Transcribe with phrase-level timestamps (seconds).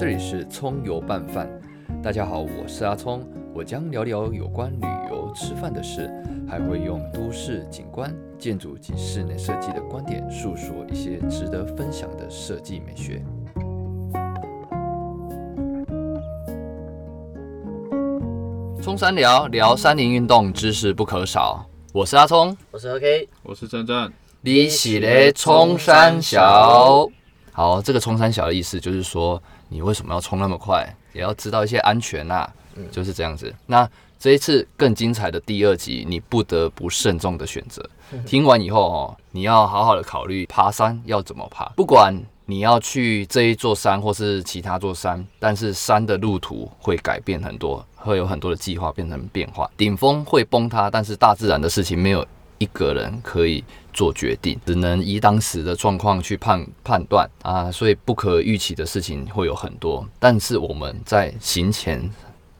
[0.00, 1.46] 这里是葱油拌饭。
[2.02, 6.10] 大家好，我是阿葱，我将聊聊有关旅游、吃饭的事，
[6.48, 13.22] 还会用都市景观、建筑及室内设计的观点，述说一些值得分享的设计美学。
[18.80, 24.10] 冲山聊聊山林运动知识不可少，我是阿聪，我是 OK，我是真正。
[24.40, 27.06] 你起来冲山小。
[27.60, 29.38] 好，这个冲山小的意思就是说，
[29.68, 30.82] 你为什么要冲那么快，
[31.12, 32.50] 也要知道一些安全呐、
[32.90, 33.54] 就是这样子。
[33.66, 33.86] 那
[34.18, 37.86] 这一次更精彩的第二集，你不得不慎重的选择。
[38.24, 41.66] 听完以后哦，你要好好的考虑爬山要怎么爬。
[41.76, 49.70] 不管你要去这一座山或是其他座山，但是山的路途会改变很多，会有很多的计划变成变化。
[49.76, 52.26] 顶峰会崩塌，但是大自然的事情没有
[52.60, 60.06] 一个人可以做决定，只能依当时的状况去判判断啊，所以不可预期的事情会有很多。
[60.18, 62.08] 但是我们在行前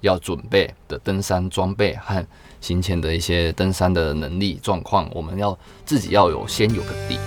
[0.01, 2.27] 要准备的登山装备和
[2.63, 7.19] 行前的一些登山的能力状况，我们要自己要有先有个底。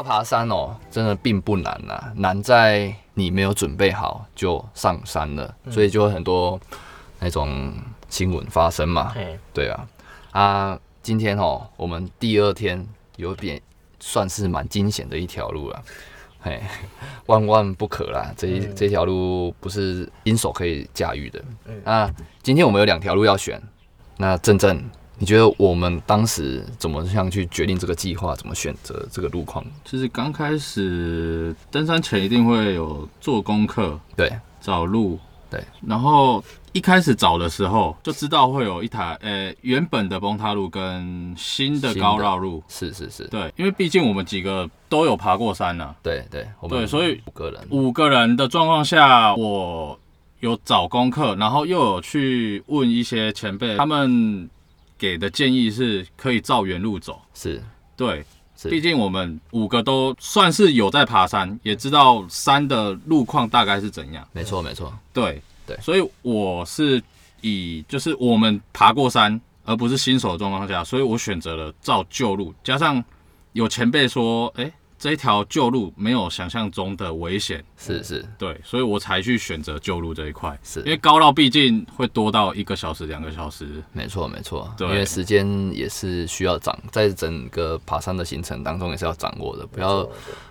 [0.00, 6.58] 要爬山哦，真的并不难呐、难在你没有准备好就上山了，所以就会很多
[7.18, 7.70] 那种
[8.08, 9.14] 新闻发生嘛。
[9.52, 9.86] 对啊，
[10.30, 12.82] 啊，今天哦，我们第二天
[13.16, 13.60] 有点
[14.00, 15.82] 算是蛮惊险的一条路了，
[16.40, 16.62] 嘿，
[17.26, 21.44] 万万不可啦，这一、这条路不是新手可以驾驭的。
[21.84, 22.10] 那
[22.42, 23.62] 今天我们有两条路要选，
[24.16, 24.82] 那正正，
[25.20, 29.62] 你觉得我们当时怎么样去决定这个计划，怎么选择这个路况？
[29.84, 34.32] 其实刚开始登山前一定会有做功课、对
[34.62, 35.18] 找路，
[35.50, 35.62] 对。
[35.86, 36.42] 然后
[36.72, 42.62] 一开始找的时候就知道会有一台呃原本的崩塌路跟新的高绕路。
[42.66, 50.00] 是是是，对，因为毕竟我们几个都有爬过山呐、对对，我们对所以五个人，五个人的状况下，我
[50.40, 54.48] 有找功课，然后又有去问一些前辈，他们
[55.00, 57.20] 给的建议是可以照原路走。
[57.32, 57.60] 是。
[57.96, 58.24] 对，
[58.64, 64.26] 毕竟我们五个都算是有在爬山，也知道山的路况大概是怎样。
[64.32, 65.76] 没错没错，对对。
[65.82, 67.02] 所以我是
[67.40, 73.02] 以就是我们爬过山，而不是新手的状况下，所以我选择了照旧路，加上
[73.52, 78.22] 有前辈说，哎、这一条旧路没有想象中的危险，是是。
[78.38, 80.56] 对，所以我才去选择旧路这一块。
[80.62, 80.80] 是。
[80.80, 84.86] 因为高绕毕竟会多到一个小时、两个小时，没错没错，对。
[84.88, 90.06] 因为时间也是需要掌，在整个爬山的行程当中也是要掌握的，不要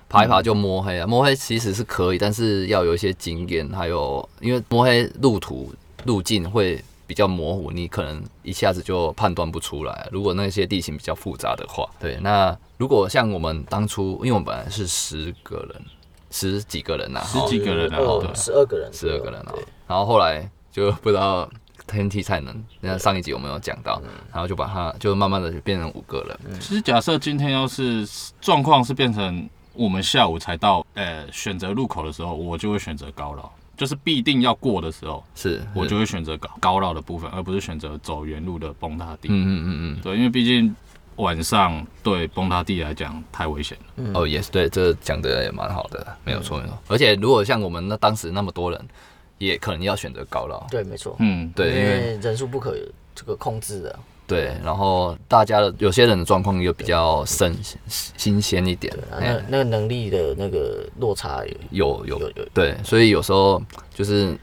[0.10, 1.06] 爬一爬就摸黑啊。
[1.06, 5.72] 摸黑其实是可以，但是要有一些经验，还有因为摸黑路途
[6.06, 10.08] 路径会比较模糊，你可能一下子就判断不出来。
[10.12, 15.82] 如果那些地形比较复杂的话，对，那如果像我们当初，因为我们本来是十个人，
[16.30, 18.36] 十几个人呐、十几个人啊二对。
[18.36, 19.54] 十二个人，十二个人啊，
[19.88, 21.50] 然后后来就不知道
[21.88, 24.00] 天梯才能，那上一集我们有讲到，
[24.32, 28.08] 然后就把它就慢慢的就变成五个人，其实假设今天要是
[28.40, 35.68] 状况是变成我们下午才到，呃，选择路口的时候，我就会选择高绕，就是必定要过的时候，是，是。
[35.74, 39.30] 我就会选择高高绕的部分，而不是选择走原路的崩塌地。
[39.30, 40.02] 嗯嗯嗯嗯。
[40.02, 40.76] 对，因为毕竟
[41.16, 43.86] 晚上对崩塌地来讲太危险了。
[43.96, 48.88] 嗯，哦也是对，这讲的也蛮好的，没有错没有错，而且如果像我们那当时那么多人，
[49.38, 52.76] 也可能要选择高绕，对，没错，嗯，对，因为人数不可
[53.16, 57.52] 这个控制的，对，然后大家的有些人的状况又比较新
[57.88, 62.46] 新鲜一点，，那那个能力的那个落差有有有有有。
[62.54, 63.60] 对，所以有时候
[63.92, 64.38] 就是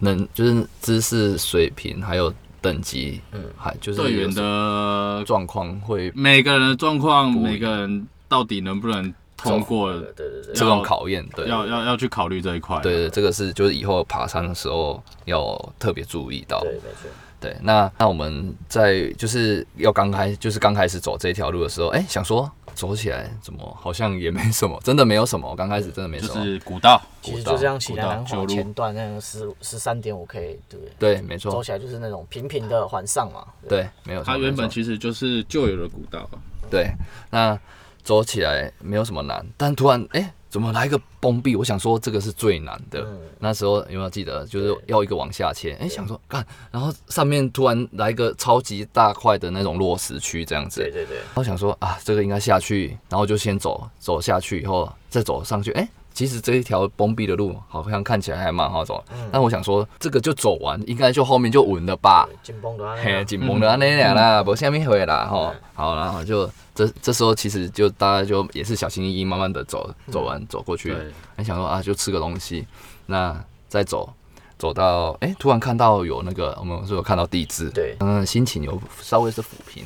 [0.00, 12.80] 能就是知识水平还有等级，嗯，还就是队员的状况会每个人的状况，每个人到底能不能通过，对对对这种考验，对，要要要去考虑这一块。
[12.80, 16.58] 对对，这个是就是以后爬山的时候要特别注意到。
[16.62, 17.08] 对，没错，
[17.40, 26.44] 对，那那我们在就是要刚开就是刚开始走这条路的时候，哎、想说走起来怎么好像也没什么，真的没有什么，刚开始真的没什么就么。
[26.44, 31.14] 是古道，其实就像喜南南华古道九路前段那个十十三点五 K，对不对？
[31.14, 34.22] 对，没错，走起来就是那种平平的环上嘛，对，没有。
[34.22, 36.28] 它原本其实就是旧有的古道。
[36.70, 36.90] 对，
[37.30, 37.58] 那
[38.02, 41.54] 走起来没有什么难，但突然哎、怎么来一个崩壁？
[41.54, 43.00] 我想说这个是最难的。
[43.02, 44.44] 嗯那时候有没有记得？
[44.46, 55.70] 就是要一个往下切，哎、想说干，然后上面突然来一个超级大块的那种落石区这样子，对对对，然后想说啊，这个应该下去，然后就先走走下去，以后再走上去。
[55.72, 62.28] 哎、其实这一条封闭的路好像看起来还蛮好走，但我想说这个就走完，应该就后面就稳了吧？
[62.42, 65.54] 紧绷的嘿，紧绷的安尼俩啦，不下面回啦吼。
[65.74, 71.06] 好，然后就这这时候其实就大家就也是小心翼翼，慢慢的走走完走过去对，
[71.36, 72.66] 很想说啊，就吃个东西，
[73.06, 74.12] 那再走。
[74.58, 79.84] 走到哎、突然看到有那个，我们是有看到地质，对嗯，心情有稍微是抚平。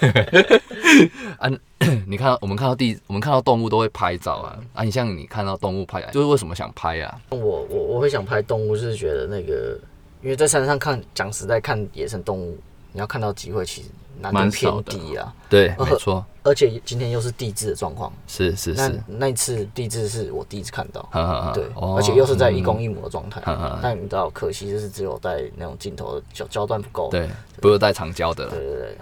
[1.38, 1.50] 啊，
[2.06, 4.58] 你看到我们看到地，我们看到动物都会拍照啊。
[4.72, 7.20] 啊，你像你看到动物拍，就是为什么想拍啊？
[7.30, 9.78] 我我我会想拍动物，是觉得那个，
[10.22, 12.58] 因为在山上看，讲实在看野生动物，
[12.92, 13.88] 你要看到机会其实
[14.20, 15.34] 难度偏低啊。
[15.48, 21.52] 对，呃没错，而且今天又是地质的状况，是是是，那一次地质是我第一次看到，哈哈哈。
[21.52, 23.42] 对，哦而且又是在一公一母的状态。
[23.82, 27.08] 但你知道，可惜就是只有带那种镜头的焦焦段不够。
[27.10, 27.28] 对，
[27.60, 28.96] 不是带长焦的了对，对对。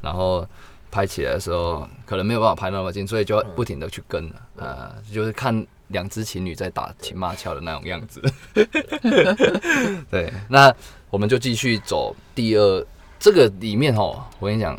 [0.00, 0.46] 然后
[0.90, 8.22] 拍起来的时候，可能没有办法拍那么近，所以就要不停的去跟，呃，就是看两只情侣在打情骂俏的那种样子。
[10.10, 10.72] 对，那
[11.10, 12.86] 我们就继续走第二，
[13.18, 14.78] 这个里面哦，我跟你讲，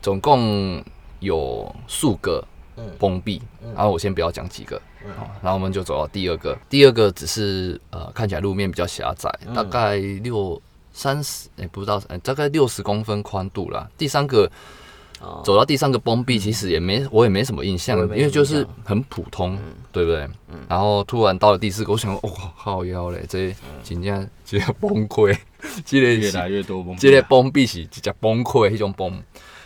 [0.00, 0.82] 总共
[1.20, 2.44] 有数个
[2.76, 2.84] 嗯。
[2.98, 3.40] 崩壁，
[3.74, 9.54] 然后我先不要讲几个，哦然后我们就走到第二个，第二个只是呃看起来路面比较狭窄，嗯。
[9.54, 10.60] 大概六
[10.92, 13.88] 三十，哎不知道，哎大概六十公分宽度啦。
[13.98, 14.50] 第三个
[15.22, 15.40] 哦。
[15.44, 19.58] 走到第三个崩壁，其实也没我也没什么印象因为就是很普通，
[19.90, 20.28] 对不对？
[20.68, 25.36] 然后突然到了第四个，我想说，哇，靠腰嘞，这真正直接崩溃，
[25.84, 29.22] 这个越来越多崩这个崩壁是直接崩溃，一种崩，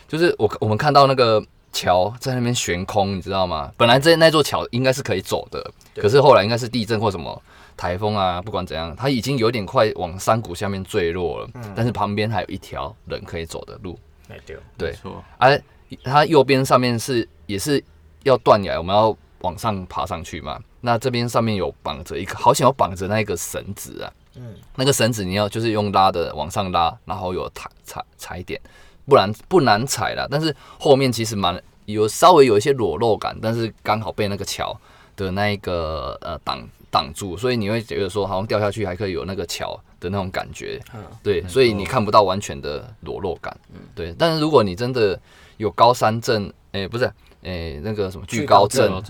[0.06, 3.72] 就是我我们看到那个桥在那边悬空，你知道吗？
[3.76, 7.42] 本来这那座桥应该是可以走的，可是后来应该是地震或什么
[7.76, 13.98] 台风啊，不管怎样，它已经有点快往山谷下面坠落了，但是旁边还有一条人可以走的路，
[14.28, 14.58] 没丢。
[14.76, 15.62] 对没，错，而
[16.04, 17.82] 它右边上面是也是
[18.24, 20.60] 要断崖，我们要往上爬上去嘛。
[20.80, 24.12] 那这边上面有绑着一个，好像有绑着那个绳子啊。
[24.36, 28.60] 嗯，那个绳子你要就是用拉的往上拉，然后有踩踩踩点，
[29.06, 30.28] 不然不难踩了。
[30.30, 34.78] 但是后面其实蛮有稍微有一些裸露感，但是刚好被那个桥
[35.16, 40.80] 的那一个呃挡挡住，所以你会觉得说好像掉下去还可以有那个桥的那种感觉。
[40.94, 43.56] 嗯对，所以你看不到完全的裸露感。
[43.94, 45.18] 对，但是如果你真的
[45.56, 47.04] 有高山症，哎、不是，
[47.42, 49.02] 哎、那个什么惧高症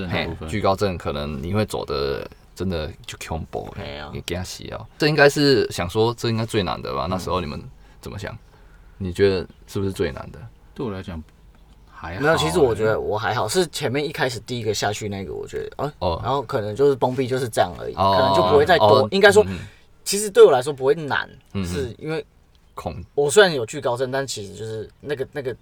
[0.48, 4.86] 惧高症，可能你会走的真的就恐怖，没有也给他洗哦。
[4.98, 7.06] 这应该是想说，这应该最难的吧？
[7.08, 7.62] 那时候你们
[8.00, 8.36] 怎么想？
[8.98, 10.40] 你觉得是不是最难的？
[10.74, 11.22] 对我来讲
[11.98, 12.20] 还好。
[12.20, 19.08] 没有，其实我觉得我还好，是前面一开始第一个下去那个，我觉得，啊，哦然后可能就是崩壁就是这样而已，哦可能就不会再多哦。
[19.10, 19.58] 应该说嗯，
[20.04, 22.24] 其实对我来说不会难，嗯是因为
[22.76, 25.56] 恐我虽然有惧高症，但其实就是那个那个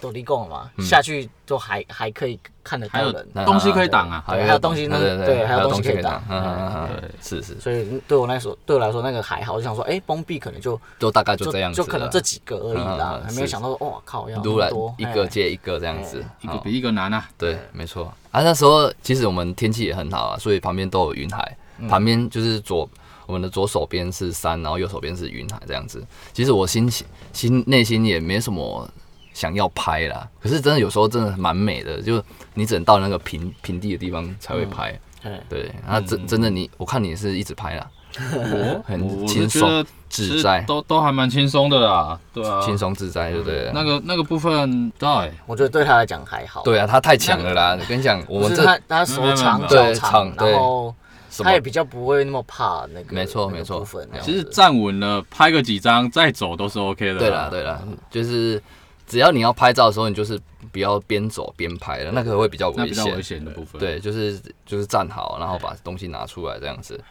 [0.00, 7.08] 都离共了嘛，下去都还还可以看得还有到人，东西可以挡啊，对还有东西那对对对还有东西可以可挡挡，嗯嗯嗯对。
[7.08, 15.26] 嗯，是是，所以对我来说对我来说那个还好，我就想说，哎，崩壁可能就都大概就就这样子，就可能这几个而已啦还没有想到说，哇靠，要多一个哎。
[15.28, 17.28] 接一个这样子，一个比一个难啊。
[17.36, 18.12] 对，没错。
[18.30, 18.42] 啊。
[18.42, 21.56] 那时候其实我们天气也很好啊，所以旁边都有云海，
[21.88, 22.88] 旁边就是左
[23.26, 26.04] 我们的左手边是山，然后右手边是云海这样子。
[26.32, 28.88] 其实我心情心内心也没什么
[29.32, 32.22] 想要拍啦，可是真的有时候真的蛮美的，就
[32.54, 34.98] 你只能到那个平平地的地方才会拍。
[35.22, 35.40] 哎。
[35.48, 37.90] 对，啊，真真的你，我看你是一直拍啦，
[38.32, 38.82] 我？
[38.86, 40.62] 很轻松自在。
[40.62, 43.70] 都都还蛮轻松的啦，对啊，轻松自在，对不对？
[43.74, 45.08] 那个那个部分，对，
[45.46, 47.76] 我觉得对他来讲还好，对啊，他太强了啦！
[47.78, 49.94] 我跟你讲，我们这他他手长没有没有。
[49.94, 50.94] 脚长然后
[51.42, 53.86] 他也比较不会那么怕那个，没错没错
[54.22, 57.18] 其实站稳了，拍个几张再走都是 OK 的。
[57.18, 58.62] 对啦，对啦，就是
[59.06, 60.40] 只要你要拍照的时候，你就是
[60.72, 63.16] 不要边走边拍了，那个会比较危险。
[63.16, 63.78] 危险的部分。
[63.78, 67.02] 对，就是就是站好，然后把东西拿出来这样子。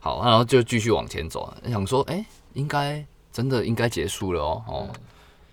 [0.00, 2.24] 好，然后就继续往前走，想说，哎、
[2.54, 4.62] 应该真的应该结束了哦。
[4.66, 4.88] 哦，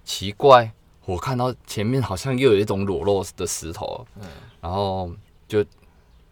[0.03, 0.71] 奇怪，
[1.05, 4.27] 我看到前面好像又有一种裸露的石头，嗯
[4.61, 5.11] 然后
[5.47, 5.63] 就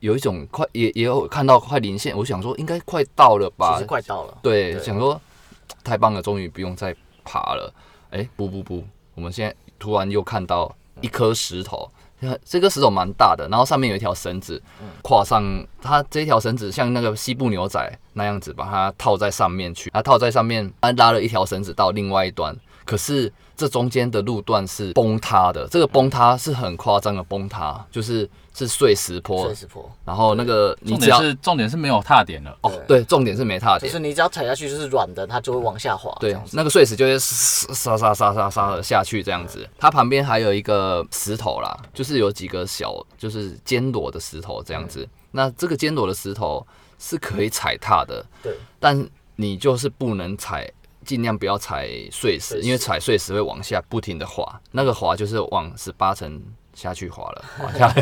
[0.03, 3.75] 有一种快也也有看到快临线，我想说应该快到了吧。
[3.75, 4.83] 其实，快到了，对，对。
[4.83, 5.19] 想说
[5.81, 6.93] 太棒了，终于不用再
[7.23, 7.73] 爬了。
[8.09, 8.83] 哎、不不不，
[9.15, 10.69] 我们现在突然又看到
[10.99, 11.89] 一颗石头，
[12.43, 14.61] 这颗石头蛮大的，然后上面有一条绳子，
[15.01, 32.57] 跨上它这条绳子像那个西部牛仔那样子，把它套在上面去，它套在上面，它拉了一条绳子到另外一端，可是这中间的路段是崩塌的，这个崩塌是很夸张的崩塌，就是是碎石坡碎，石坡，然后那个你重只要点是重点是没有踏点了。
[32.61, 36.11] 哦，对，重点是没踏点就是，你只要踩下去就是软的，它就会往下滑。
[36.19, 39.67] 这对样，子那个碎石就会沙沙沙沙沙的下去这样子。
[39.77, 45.07] 它旁边还有一个石头啦，就是有几个小就是尖裸的石头这样子。
[45.31, 46.65] 那这个尖裸的石头
[46.99, 50.71] 是可以踩踏的，对，但你就是不能踩，
[51.03, 56.41] 尽量不要踩碎石，因为踩碎石会往下不停的滑，那个滑就是往十八层
[56.73, 57.93] 下去滑了， 往下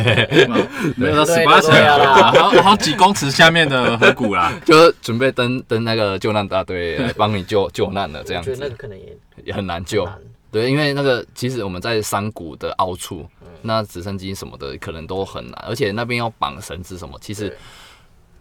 [0.96, 4.53] 没有到十八层对啊啦好好几公尺下面的河谷啦。
[4.65, 10.05] 就是准备登登那个救难大队来帮你救救难了，这样我觉得那个子可能也也很难救。
[10.05, 10.17] 难。
[10.51, 13.48] 对，因为那个其实我们在山谷的凹处，嗯。
[13.62, 17.58] 那直升机什么的可能都很难，而且那边要绑绳子什么，其实对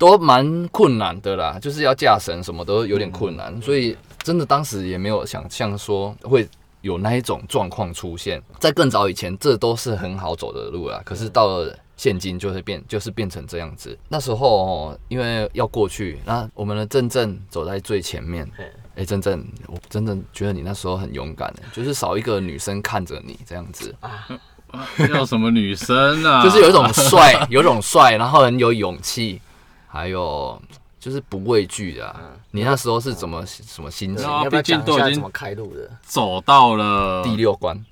[0.00, 6.48] 都蛮困难的啦，就是要架绳什么都有点困嗯难，所以真的当时也没有想象说会
[6.80, 8.42] 有那一种状况出现。
[8.58, 13.96] 在更早以前，这都是很好走的路啦，可是到了现今就是变，就是变成这样子。
[14.08, 18.50] 那时候哦，因为要过去，那我们的正正走在最前面。
[18.56, 18.64] 嘿
[18.96, 23.94] 哎、真正我真的觉得你那时候很勇敢，就是少一个女生看着你这样子，
[25.12, 26.40] 要什么女生啊？
[26.44, 29.40] 就是有一种帅，有一种帅，然后很有勇气，
[29.90, 30.60] 还有
[30.98, 32.20] 就是不畏惧的、啊。
[32.52, 34.24] 你那时候是怎么什么心情？
[34.26, 35.90] 啊你要不要毕竟都已经讲一下怎么开路的？
[36.02, 37.84] 走到了第六关，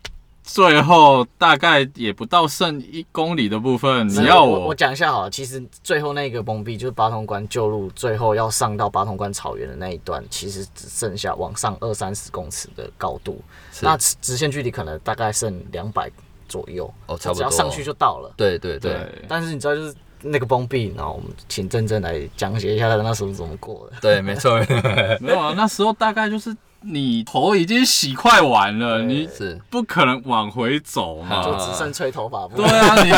[0.43, 16.11] 最后，大概也不到剩一公里的部分，你要我我我讲一下好了，其实最后那个崩壁就是八通关旧路，最后要上到八通关草原的那一段，其实只剩下往上二三十公尺的高度，是那直直线距离可能大概剩两百
[16.49, 18.33] 左右，哦差不多只要上去就到了。
[18.37, 23.97] 对对对对但是你知道，就是那个崩壁，然后我们请真正来讲解一下他那时候怎么过的。
[24.01, 24.59] 对，没错，
[25.21, 31.45] 没有啊，那时候大概就是你头已经洗快完了，你是不可能往回走嘛。
[31.45, 33.11] 就只剩吹头发部对啊，你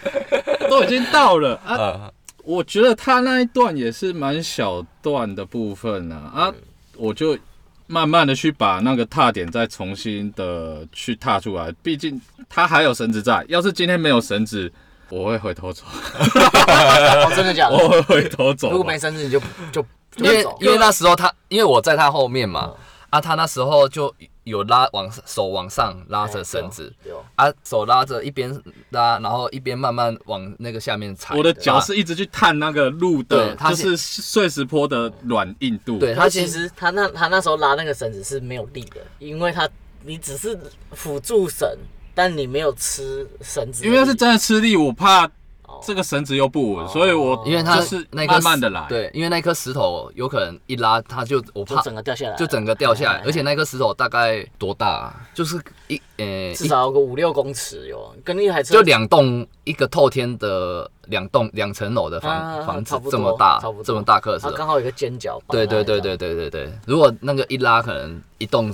[0.68, 1.76] 都已经到了啊。
[1.76, 2.12] 呃，
[2.44, 6.54] 我觉得他那一段也是蛮小段的部分啊啊，
[6.96, 7.38] 我就
[7.86, 13.42] 慢慢的去把那个踏点再重新的去踏出来，毕竟他还有绳子在。
[13.48, 14.70] 要是今天没有绳子，
[15.10, 17.76] 我会回头走，哦，真的假的？
[17.76, 18.70] 我会回头走。
[18.70, 19.40] 如果没绳子，你就
[19.72, 22.76] 就就因为因为那时候他，因为我在他后面嘛嗯，
[23.10, 28.50] 啊，他那时候就有拉往手往上拉着绳子，对哦啊，手拉着一边
[28.90, 31.34] 拉，然后一边慢慢往那个下面踩。
[31.36, 35.98] 我的脚是一直去探那个路的，对是碎石坡的软硬度。
[35.98, 39.68] 对他其实他那他那时候拉那个绳子是没有力的，因为他
[40.02, 40.58] 你只是
[40.92, 41.68] 辅助绳，
[42.18, 45.78] 但你没有吃绳子，因为要是真的吃力，我怕哦。
[45.80, 48.84] 这个绳子又不稳，所以我因为它就是那颗慢慢的来。
[48.88, 54.88] 对，因为那颗石头有可能一拉，它就我就怕整个掉下来，就整个掉下来哎，而且那颗石头大概多大？
[54.88, 55.28] 啊？
[55.32, 58.74] 就是一呃一至少有个五六公尺哟，跟那台车。
[58.74, 63.84] 就两栋一个透天的两栋两层楼的啊房房子这么大差不多。
[63.84, 64.50] 这么大颗石头。
[64.50, 68.72] 刚，好有一个尖角对对对对对对对，如果那个一拉，可能一栋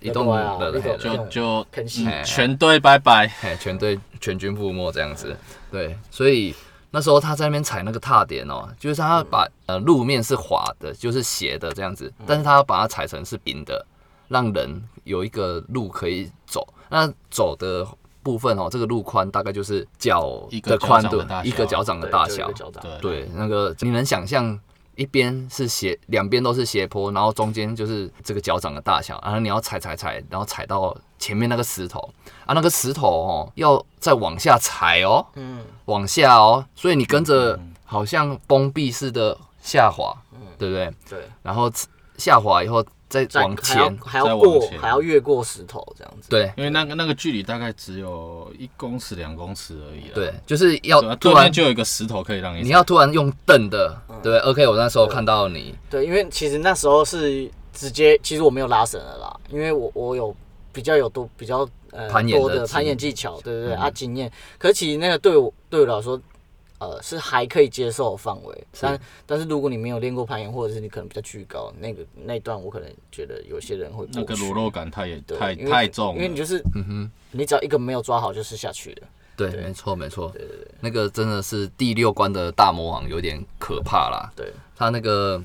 [0.00, 1.66] 一栋对啊的就就
[2.24, 3.26] 全队拜拜。
[3.40, 5.36] 嘿，全队全军覆没这样子。
[5.70, 6.54] 对，所以
[6.90, 13.84] 那时候他在那边踩那个踏点哦，就是他把呃路面是滑的，就是斜的这样子，但是他要把它踩成是平的，
[14.28, 16.66] 让人有一个路可以走。
[16.88, 17.86] 那走的
[18.22, 22.50] 部分哦，这个路宽大概就是脚一个的宽度脚掌的大，小一个脚掌的大小
[23.00, 24.58] 对，那个你能想象
[24.98, 32.00] 一边是斜，两边都是斜坡，然后中间就是这个脚掌的大小，然后你要踩踩踩，然后踩到前面那个石头。
[32.44, 40.12] 啊，那个石头哦要再往下踩哦，嗯，往下哦，所以你跟着好像崩壁似的下滑，
[40.58, 40.92] 对不对？
[41.08, 41.70] 对，然后
[42.16, 50.10] 下滑以后再再往前，还要过还要越过石头这样子，对因为那个那个距离大概只有一公尺两公尺而已。
[50.14, 52.62] 对，就是要突然就有一个石头可以让你。
[52.62, 60.34] 你要突然用蹬的，对？OK，我那时候看到你，对，因为其实那时候是直接，其实我没有拉绳了啦，因为我我有
[60.72, 64.30] 比较有多比较呃攀岩多的攀岩技巧，对对对、啊经验。
[64.58, 66.20] 可是其实那个对我对我来说，
[66.78, 76.14] 呃是还可以接受的范围，但但是如果你没有练过攀岩，或者是你可能比较巨高，那个那一段我可能觉得有些人会那个裸露感太也太太重了。
[76.16, 77.10] 因为你就是嗯哼。
[77.30, 79.08] 你只要一个没有抓好就是下去了。
[79.36, 84.32] 对，没错没错，对对对那个真的是第六关的大魔王，有点可怕啦。
[84.34, 85.40] 对，他那个，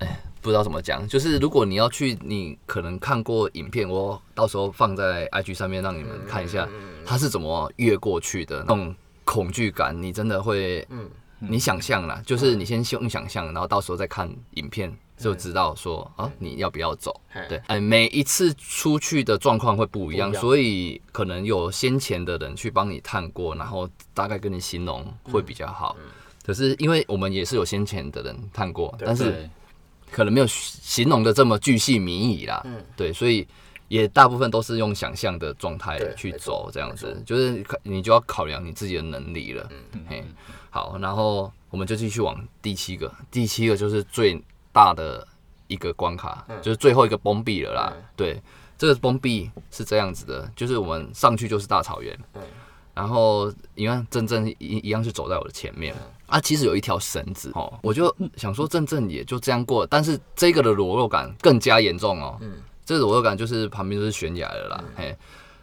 [0.00, 6.68] 哎，不知道怎么讲，就是如果你要去，你可能看过影片，我到时候放在 IG 上面让你们看一下，
[7.06, 8.94] 他是怎么越过去的那种
[9.26, 11.06] 恐惧感，你真的会，嗯。
[11.38, 17.20] 你想象啦，就是你先用想象，然后到时候再看影片，就知道说啊你要不要走。
[17.46, 25.94] 对，哎，每一次出去的状况会不一样，所以可能有先前的人去帮你探过，然后大概跟你形容会比较好。
[26.42, 29.46] 可是因为我们也是有先前的人探过，但是，
[30.10, 32.62] 可能没有形容的这么巨细靡遗啦。
[32.64, 32.82] 嗯。
[32.96, 33.46] 对，所以
[33.88, 39.68] 也大部分都是用想象的状态去走，这样子，就是可你就要考量你自己的能力了。
[39.92, 40.24] 嗯嘿，
[40.70, 45.26] 好，然后我们就继续往第七个，第七个就是最大的
[45.66, 47.92] 一个关卡，就是最后一个崩壁了啦。
[47.94, 48.42] 嗯对，
[48.76, 52.42] 这个崩壁是这样子的，就是我们上去就是大草原，嗯
[52.94, 55.94] 然后你看正正一一样是走在我的前面。
[56.26, 62.36] 啊，其实有一条绳子哦，我就想说正正也就这样过，但是这个的裸露感更加严重哦。
[62.40, 62.54] 嗯，
[62.86, 64.84] 这个裸露感就是旁边就是悬崖了啦。
[64.96, 65.10] 嘿，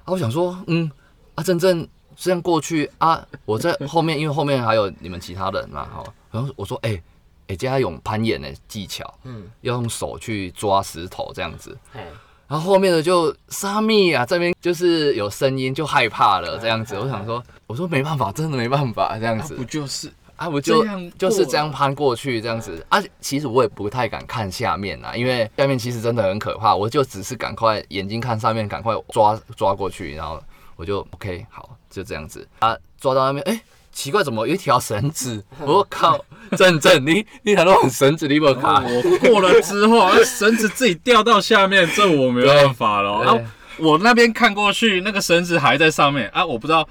[0.04, 0.92] 啊，我想说，嗯，
[1.36, 1.88] 啊，真正
[2.18, 7.02] 这样过去啊，我在后面， 因为后面还有你们其他人嘛，哈，然后我说，哎、
[7.48, 11.76] 哎，这要用攀岩的技巧，嗯，要用手去抓石头这样子。
[11.94, 12.02] 嘿，
[12.46, 16.96] 然后后面的就沙密啊，这边就是有声音，就害怕了这样子。
[17.00, 20.86] 我想说，我说没办法，真的没办法这样子不就是啊，我就
[21.18, 23.02] 就是这样攀过去这样子啊。
[23.22, 26.76] 其实我也不太敢看下面啊，因为下面其实真的很可怕。
[26.76, 30.42] 我就只是赶快眼睛看上面，赶快抓抓过去，然后
[30.76, 33.62] 我就 OK 好，就这样子啊，抓到那边，哎、
[33.92, 35.44] 奇怪，怎么有一条绳子？
[35.60, 36.24] 我靠，
[36.58, 38.84] 正正，你你很多绳子，你有没有卡？
[38.84, 43.24] 我过了之后，那绳子自己掉到下面，这我没办法了。
[43.24, 46.88] 对啊，我那边看过去，那个绳子还在上面啊，我不知道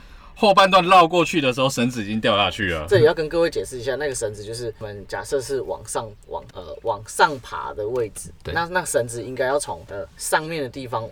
[0.48, 2.84] 后半段绕过去的时候，绳子已经掉下去了。
[2.88, 11.08] 这里要跟各位解释一下，那个绳子就是我们假设是往上往呃往上爬的位置，那那绳子应该要从呃上面的地方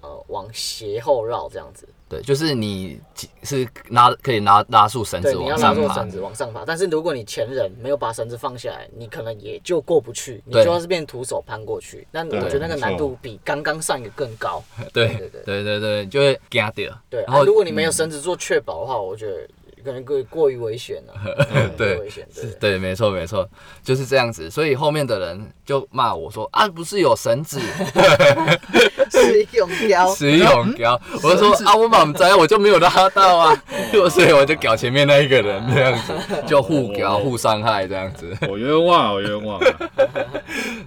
[0.00, 3.00] 呃往斜后绕这样子，对，就是你
[3.44, 6.64] 是拉可以拿拉住绳，子你要往上爬绳，子往上爬。
[6.66, 12.04] 但是如果你前人没有把绳子放下来，你可能也就过不去，你就要是变徒手攀过去。
[12.10, 14.60] 那我觉得那个难度比刚刚上一个更高。
[14.92, 16.92] 对对对对对对，就会惊掉。
[17.08, 19.48] 对，然后啊、如果你没有绳子做确保的话，我觉得
[19.84, 21.14] 可能过过于危险了、
[21.54, 22.50] 嗯对危险，对。
[22.60, 23.48] 对，没错没错，
[23.82, 24.50] 就是这样子。
[24.50, 27.60] 所以后面的人就骂我说啊，不是有绳子
[29.10, 33.62] 是用标， 使用屌，我就说啊，我满在，我就没有拉到啊，
[34.10, 36.12] 所以我就搞前面那一个人这样子，
[36.46, 38.36] 就互搞互伤害这样子。
[38.48, 39.60] 我冤枉，我冤枉。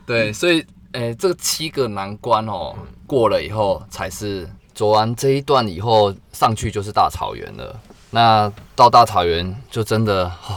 [0.05, 2.75] 对，所以诶、这七个难关哦，
[3.07, 7.79] 过了以后才是走完这一段以后上去就是大草原了。
[8.13, 10.55] 那到大草原就真的哦，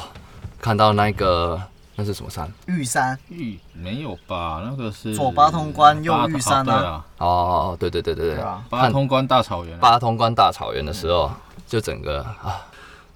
[0.60, 1.60] 看到那个
[1.94, 2.52] 那是什么山？
[2.66, 4.62] 玉山玉没有吧？
[4.62, 9.80] 那个是左八通关右玉山啊对啊，哦哦哦，对对对对对，八通关大草原啊。
[9.80, 11.30] 八通关大草原的时候，
[11.66, 12.60] 就整个啊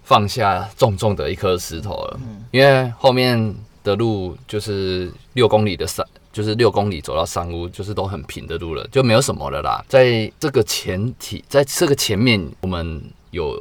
[0.02, 6.04] 放下重重的一颗石头了，因为后面的路就是六公里的山。
[6.32, 9.84] 就是六公里走到山屋，就是都很平的路了，就没有什么了啦。
[9.88, 13.52] 在这个前提，在这个前面，我们有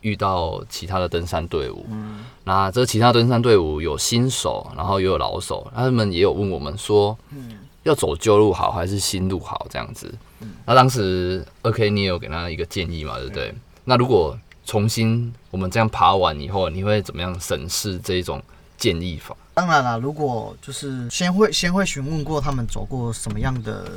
[0.00, 1.86] 遇到其他的登山队伍。
[2.44, 10.12] 那这其他登山队伍有新手，然后也有老手，他们也有问我们说，嗯要走旧路好还是新路好这样子。
[10.66, 13.54] 那当时二 K 你也有给他一个建议嘛，对不对？
[13.84, 18.42] 那如果重新我们这样爬完以后，你会怎么样审视这一种
[18.76, 19.34] 建议法？
[19.54, 23.90] 当然了，如果就是先会先会询问过他们走过什么样的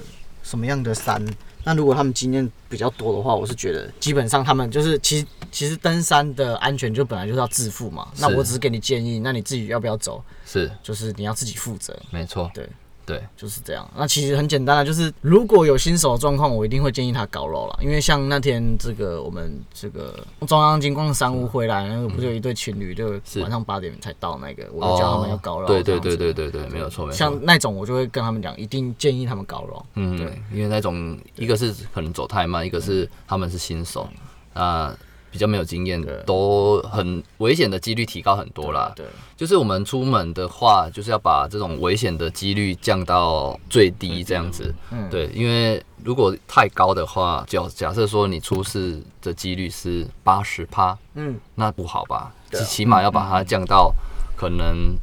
[0.43, 1.25] 什么样的山，
[1.63, 8.07] 那如果他们经验比较多的话，我是觉得基本上他们就是其实其实登山的安全就本来就是要自负嘛。
[8.19, 11.97] 那我只是给你建议，那你自己要不要走，是，就是你要自己负责。
[12.11, 12.67] 没错，对
[13.05, 13.89] 对，就是这样。
[13.97, 17.79] 那其实很简单的，就是如果有新手的状况，我一定会建议他搞肉了。
[17.81, 25.65] 因为像那天这个我们这个中央金光商务回来，那个不就有一对情侣，就晚上八点才到那个，我就叫他们要搞肉。
[25.65, 27.37] 哦对对对对对对，没有错没错像。
[27.43, 29.85] 那种我就会跟他们讲，一定建议他们搞肉。
[29.95, 34.07] 嗯，对，因为那种一个是可能走太慢，一个是他们是新手，
[34.53, 34.95] 啊
[35.33, 38.93] 比较没有经验对，都很危险的几率提高很多啦。
[38.95, 39.03] 对，
[39.35, 44.71] 就是我们出门的话，就是要把这种危险的几率降到最低，这样子。
[44.91, 52.31] 嗯对，因为如果太高的话，假假设说你出事的几率是八十趴，嗯，那不好吧？
[52.51, 53.91] 起起码要把它降到
[54.37, 54.95] 可能。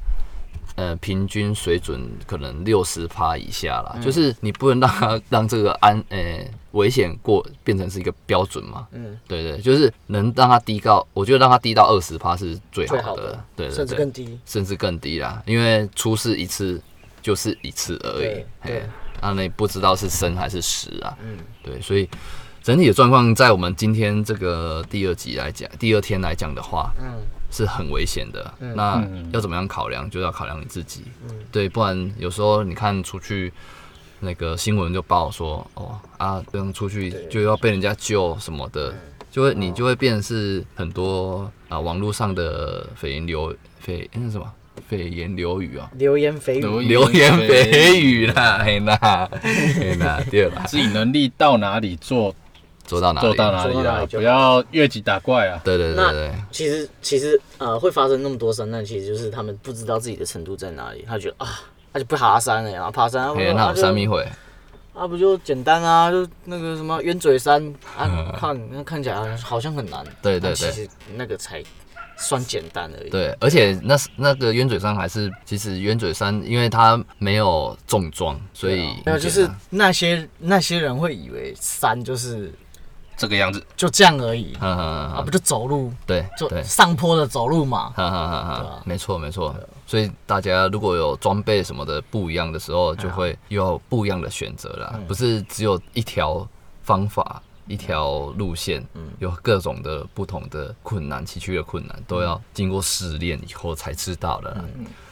[0.77, 14.39] 呃，平均水准可能六十趴以下啦，就是你不能让它让这个安呃危险过变成是一个标准嘛，嗯，对对，就是能让它低到，我觉得让它低到二十趴是最好的，最好的对对甚至更低。
[14.47, 16.81] 甚至更低啦，因为出事一次
[17.21, 18.83] 就是一次而已对，
[19.21, 22.09] 那你不知道是生还是死啊，嗯，对，所以
[22.63, 28.55] 整体的状况在我们今天这个第二集来讲，第二天来讲的话，嗯，是很危险的。
[28.77, 29.29] 那嗯。
[29.33, 31.03] 要怎么样考量，就要考量你自己。
[31.51, 33.53] 对，不然有时候你看出去。
[34.21, 38.95] 那个新闻就报说，哦啊，不用出去就要被人家救什么的，
[39.31, 43.55] 就会你就会变成是很多啊网络上的蜚言流
[43.85, 44.53] 蜚那什么？
[44.91, 48.27] 蜚言流语啊，流言蜚语，流言蜚语。
[48.29, 52.35] 啦，嘿啦， 嘿啦，对啦，自己能力到哪里做
[52.85, 53.27] 做到哪里？
[53.27, 53.67] 做到哪
[54.01, 55.61] 里不要越级打怪啊。
[55.65, 61.61] 对对对那对，其实其实呃会发生那么多山难，其实就是他们不知道自己的程度在哪里，他觉得啊，
[61.93, 64.27] 他就不爬山了呀，爬山啊，嘿，那有就三米会，
[64.95, 67.63] 啊不就简单啊，就那个什么冤嘴山
[67.97, 70.41] 啊，看那看起来好像很难，对对对。
[70.41, 71.63] 但其实那个才
[72.17, 73.11] 算简单而已。
[73.11, 82.53] 对，而且那是那个冤嘴山还是，其实冤嘴山因为它没有重装，所以没有，就是那些那些人会以为山就是
[83.21, 84.57] 这个样子，就这样而已。
[84.61, 87.91] 嗯嗯啊，嗯不就走路对就，上坡的走路嘛。
[87.91, 89.55] 哈哈哈哈，没错没错。
[89.87, 96.49] 所以大家如果有装备什么的不一样的时候，就会有不一样的选择啦，不是只有一条
[96.83, 97.43] 方法。
[97.69, 98.85] 一条路线，
[99.21, 104.65] 有各种的不同的困难，崎岖的困难，都要经过试炼以后才知道的啦。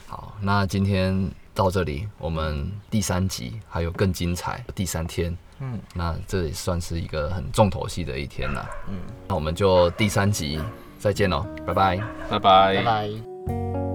[0.09, 5.37] 好，那今天到这里，我们第三集还有更精彩第三天。
[5.59, 8.65] 嗯，那这也算是一个很重头戏的一天了。
[8.89, 8.95] 嗯，
[9.27, 10.61] 那我们就第三集
[11.01, 11.97] 再见喽，拜拜。
[12.31, 13.88] 拜拜拜拜。